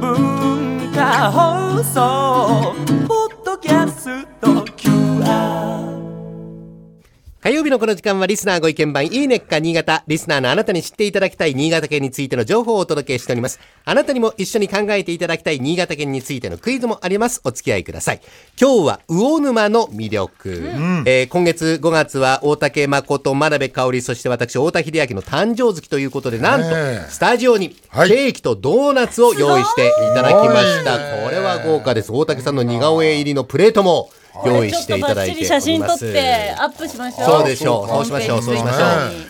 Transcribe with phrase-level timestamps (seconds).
[0.00, 2.74] 文化放送
[7.46, 10.02] 火曜日のこの時間はリスナーご意見番いいねっか新潟。
[10.08, 13.60] リスナーのあなたに知っていただきたい新潟県についての情報をお届けしております。
[13.84, 17.40] あなたにも一緒に考えていただきたい新潟県についてのクイズもあります。
[17.44, 18.20] お付き合いください。
[18.60, 20.60] 今日は魚沼の魅力。
[21.06, 26.66] えー今月5月は大竹誠、真鍋香織、そして私、大田秀明の誕生月ということで、なんと
[27.08, 30.98] スタジオにケはいーキとドーナツを用意していただきました。
[31.24, 32.10] これは豪華です。
[32.10, 34.10] 大竹さんの似顔絵入りのプレートも
[34.44, 35.66] 用意していただいております。
[35.66, 37.26] ちょっとバッチリ写真撮ってアップしましょう。
[37.26, 37.88] そうでしょう。
[37.88, 38.42] そうしましょう。
[38.42, 38.82] そうしましょう。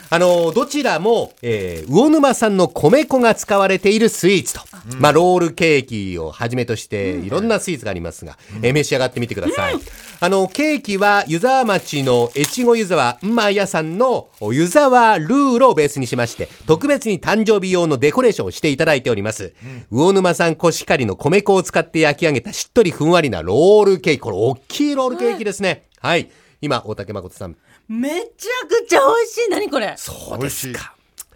[0.09, 4.61] あの、どちらも、えー、魚沼産の米粉が使われているスイーツと。
[5.01, 9.75] まあ、ロールケーキをはじめとして、いろんなスイーツがありますが、えー召し上がってみてください。
[10.19, 19.55] あの、ケーキは、湯沢町の越後湯沢んま屋さんの湯沢ルールをベースにしまして、特別に誕生日用のデコレーションをしていただいております。
[19.91, 24.21] 魚沼産コシカリの米粉を使って焼き上げたしっとりふんわりなロールケーキ。
[24.21, 25.89] これ、大きいロールケーキですね。
[26.01, 26.31] はい。
[26.61, 27.57] 今、大竹誠さん。
[27.87, 29.51] めちゃくちゃ美味しい。
[29.51, 29.95] 何これ？
[29.97, 30.75] そう美味しい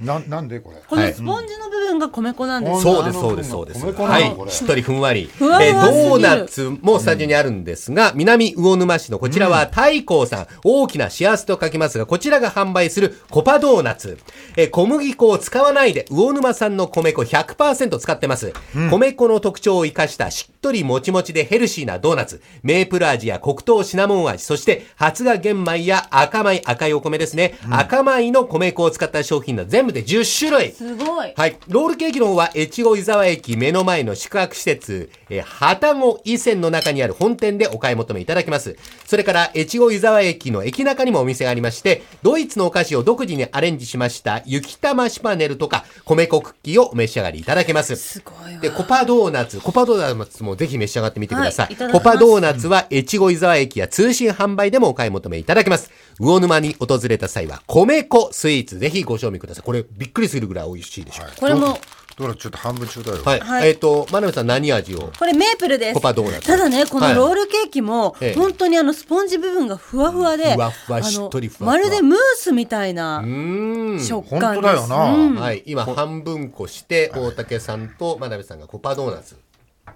[0.00, 0.82] ななんでこれ？
[0.88, 2.90] このスポンジの部分が米粉なんですか？
[2.90, 3.84] そうです、そうです、そうです。
[3.84, 4.34] はい。
[4.46, 5.30] れしっとりふんわり。
[5.36, 14.18] ふわふわえドーナツもスタジオにあるんですが、南魚沼市のこちらは太閤さん、大きな幸せと書きますが、こちらが販売するコパドーナツ。
[14.56, 18.52] えー小麦粉を使わないで、魚沼産の米粉100%使ってます。
[18.90, 22.40] 米粉の特徴を生かしたしっとりもちもちでヘルシーなドーナツ。
[22.62, 27.58] メープル味や黒糖シナモン味、そして発芽玄米や赤米、赤いお米ですね。
[27.70, 30.72] 赤米の米粉を使った商品の全部で10種類。
[30.72, 31.32] すごい。
[31.36, 31.56] はい。
[31.68, 38.76] ロールケーキの方は、越後湯沢駅目の前の宿泊施設、えー、旗子伊線の中にある本店でお買い求めいただけます。
[39.06, 47.96] それから、越後湯沢駅の駅中にもお店がありまして、ドイツのお菓子を独自にアレンジしました、雪玉シパネルとか、米粉クッキーをお召し上がりいただけます。
[47.96, 48.60] すごいわ。
[48.60, 51.74] で、コパドーナツ、コパドーナツもぜひ召し上がってみてください。
[51.74, 55.90] はいコパドーナツは、越後湯沢駅や通信販売でもお買い求めいただけます。
[56.18, 59.64] 魚沼に訪れた際は、米粉スイーツ、ぜひご賞味ください。
[59.64, 61.24] これ、びっくりするぐらい美味しいでしょ。
[61.38, 61.78] これも、
[62.16, 63.40] どれちょっと半分ちょうだいよはい。
[63.40, 65.10] はいえっ、と、真鍋さん何味を？
[65.18, 65.94] これメープルです。
[65.94, 66.56] コパドーナツた？
[66.56, 74.00] だね、こはいのロールケーキもええ、本当にあのスポンジ部分がふわふわで、ふわふわしっとりふわふわまるでムースみたいなうーん。
[74.00, 74.52] 食感です。
[74.52, 75.62] 本当だよなうんはい。
[75.64, 79.36] 今、半分こして、大竹さんと真鍋さんがコパドーナツ、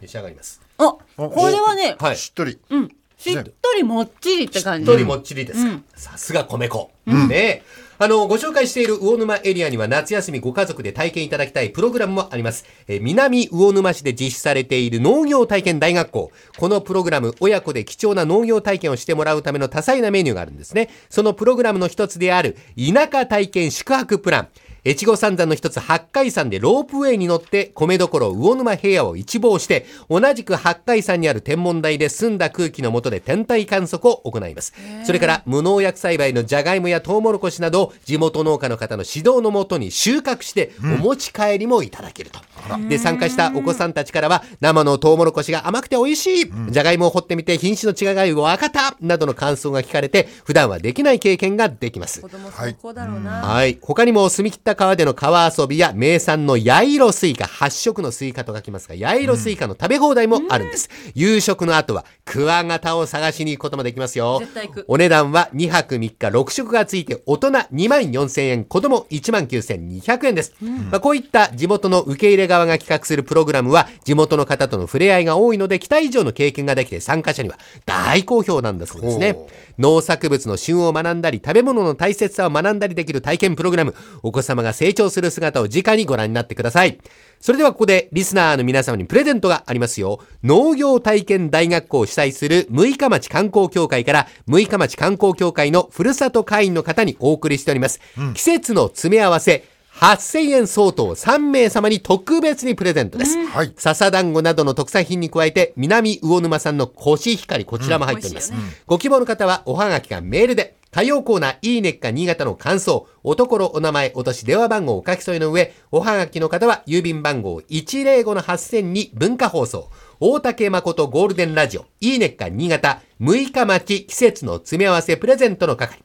[0.00, 0.62] 召し上がります。
[0.78, 2.16] あ、これはね、はい。
[2.16, 4.86] しっとりうん、しっとりもっちりって感じ。
[4.86, 5.80] しっとりもっちりですか。
[5.94, 6.90] さすが米粉。
[7.06, 7.62] ね
[7.96, 12.64] あの、ご紹介している魚沼エリアには夏休みご家族で体験いただきたいプログラムもあります。
[12.88, 16.32] えー南魚沼市で実施されている農業体験大学校。
[16.58, 20.90] このプログラム、親子で貴重な農業体験をしてもらうための多彩なメニューがあるんですね。
[21.08, 24.48] そのプログラムの一つである、田舎体験宿泊プラン。
[24.86, 34.74] 越後三山の一つ八海山でロープウェイに乗って米どころ魚沼平野を一望して同じく八海山にある天文台で澄んだ空気の下で天体観測を行います。
[35.04, 42.40] それから無農薬栽培のじゃがいもやトウモロコシなどを地元農家の方の指導のもとに収穫してお持ち帰りもいただけると、
[42.88, 48.96] で参加したお子さんたちからは生のトウモロコシが甘くて美味しい、じゃがいもを掘ってみて品種の違いが分かった。
[49.00, 52.20] などの感想が聞かれて普段はできない経験ができます。
[52.20, 53.42] 子供最高だろうな。
[53.42, 53.78] はい。
[53.80, 60.88] 他にも、澄み切った川での川遊びや、名産の八色スイカ、八色のスイカと書きますが、八色スイカの食べ放題もあるんです。
[61.14, 64.42] 夕食の後は、クワガタを探しに行くこともできますよ。
[64.88, 70.54] お値段は2泊3日6食がついて、大人2万4千円、子供1万9200円です。
[70.90, 79.48] まあ、こういった地元の受け入れ側が企画するプログラムは、地元の方との触れ合いが多いので、期待以上の経験ができて、参加者には大好評なんだそうですねほ。
[79.78, 83.94] 農作物の旬を学んだり、食べ物の大切さを学んだりできる体験プログラム。
[84.22, 86.98] お子様が成長する姿を直にご覧になってください。
[87.40, 90.20] それではここでリスナーの皆様にプレゼントがありますよ。
[90.42, 98.00] 農業体験大学校を主催する六日町観光協会から六日町観光協会のふるさと会員の方にお送りしております。
[98.34, 99.64] 季節の詰め合わせ。
[99.94, 103.36] 8000円相当3名様に特別にプレゼントです。
[103.46, 108.52] はい笹団子などの特産品に加えて、南魚沼産のコシヒカリ、こちらも入っております。
[108.86, 125.98] ご希望の方は、おはがきかメールで、火曜コーナー、いいねっか新潟の感想、おところ、お名前、お年、電話番号を書き添えの上、おはがきの方は、郵便番号105-8000に文化放送、大竹誠ゴールデンラジオ、いいねっか新潟、6日待ち季節の詰め合わせプレゼントの係。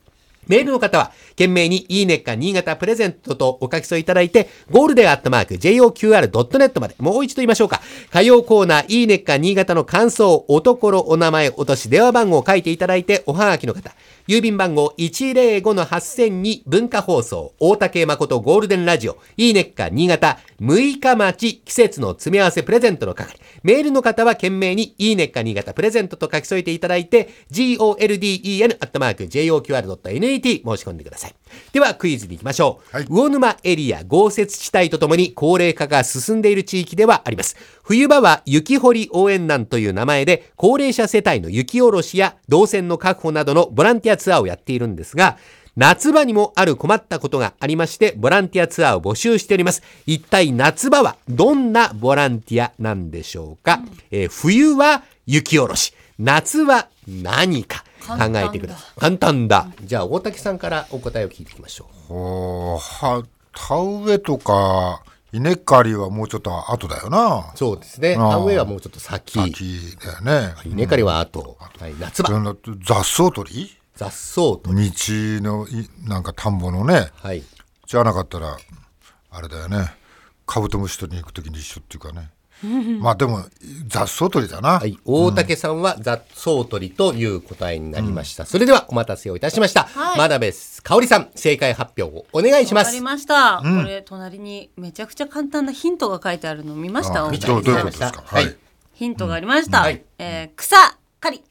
[0.49, 7.81] メールの方は、懸命にいいねか新潟プレゼントとお書き添えいただいて、ゴールデンアットマーク JOQR.net まで、もう一度言いましょうか。
[8.11, 13.93] 火曜コーナー、いいねか新潟の感想、おところ、お名前、お年、電話番号を書いていただいて、おはがきの方、
[14.27, 23.39] 郵便番号105-8000に文化放送、大竹誠ゴールデンラジオ、いいねか新潟、6日町季節の詰め合わせプレゼントの係。
[23.63, 31.35] メールの方は懸命にいいねか新潟プレゼントと書き添えていただいて、golden アットマーク JOQR.net golden.joqr.net 申し込んでください。
[31.73, 32.95] ではクイズに行きましょう。
[32.95, 37.55] はい魚沼エリア豪雪地帯とともに高齢化が進んでいる地域ではあります。
[37.83, 45.37] 冬場は雪掘り応援団という名前で高齢者世帯の雪下ろしや動線の確保などのボランティアツアーをやっているんですが、
[45.75, 49.81] 夏場にもある困ったことがありまして、ボランティアツアーを募集しております。
[50.05, 53.79] 一体夏場はどんなボランティアなんでしょうか、
[54.11, 57.85] えー冬は雪下ろし、夏は何か？
[58.17, 58.99] 考えてください。
[58.99, 59.67] 簡単だ。
[59.83, 62.13] じゃあ大竹さんからお答えを聞いていきましょう。
[62.13, 63.23] おは
[63.53, 68.15] 田植えとか稲刈りはもうちょっと後だよなそうですね。
[68.15, 69.39] 田植えはもうちょっと先。
[69.39, 71.57] 先だよね稲刈りは後。
[71.79, 72.29] はい、夏場。
[72.85, 73.77] 雑草取り？
[73.95, 74.61] 雑草と。
[74.65, 77.43] 道のいなんか田んぼのねはい。
[77.85, 78.57] じゃなかったら
[79.31, 79.93] あれだよね
[80.45, 82.29] カブトムシ取りに行く時に一緒っていうかね
[82.99, 83.45] まあでも
[83.87, 84.97] 雑草取りだな、はい。
[85.05, 88.45] 大竹さんは雑草取りという答えになりました。
[88.45, 89.83] それではお待たせをいたしました。
[89.83, 90.17] はい。
[90.17, 90.53] 真鍋
[90.83, 92.87] かおりさん、正解発表をお願いします。
[92.87, 93.01] わかり。
[93.01, 97.23] ました、これ隣にめちゃくちゃ簡単なヒントが書いてあるの見ました？
[97.23, 98.23] どういうことですか？
[98.25, 98.55] はいはい。
[98.93, 100.03] ヒントがありました、はい。
[100.17, 100.75] えー草
[101.21, 101.43] 刈り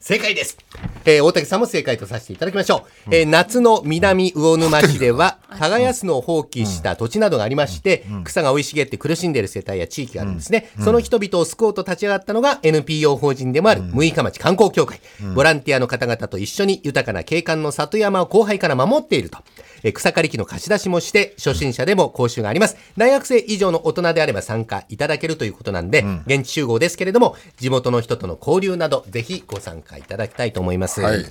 [0.00, 0.56] 正解です。
[1.04, 3.14] えー大竹さんも正解とさせていただきましょう。
[3.14, 10.70] えー夏の南魚沼市では、耕すのを放棄した土地などがありまして、草が生い茂って苦しんでいる世帯や地域があるんですね。
[10.84, 15.00] その人々を救おうと立ち上がったのが NPO 法人でもある六日町観光協会。
[15.34, 19.38] ボランティアの方々と一緒に豊かな景観の里山を後輩から守っていると。
[19.82, 22.76] えー草刈り機の貸し出しもして、初心者でも講習があります。
[22.96, 31.00] 大学生以上の大人であれば参加いただけるということなんで、現地集合ですけれども、地元の人との交流など、ぜひご参加いただきたいと思います。
[31.00, 31.24] はい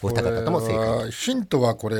[0.00, 1.10] お二方とも正解。
[1.10, 1.96] ヒントはこれ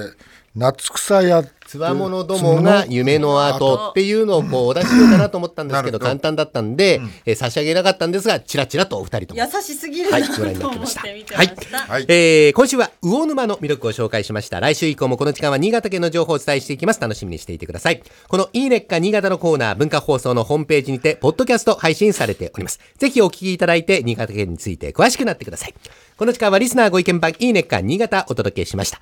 [0.55, 9.41] 夏草やつわものどもが夢の後っていうのをこうお出ししようかなと思ったんですけど、簡単だったんで、えー差し上げなかったんですが、ちらちらとお二人とも。
[9.41, 11.01] 優しすぎるはい、なご覧になと思っってました。
[11.37, 14.61] はいした、はいえー今週は魚沼の魅力を紹介しました。
[14.61, 17.01] 来週以降もこの時間は新潟県の情報をお伝えしていきます。
[17.01, 18.03] 楽しみにしていてください。
[18.29, 22.81] このいいねっか新潟のコーナー、文化放送のホームページにて、ポッドキャスト配信されております。
[22.97, 25.75] ぜひお聞きいただいて、新潟県について詳しくなってください。
[26.17, 29.01] この時間はリスナーご意見番いいねっか新潟お届けしました。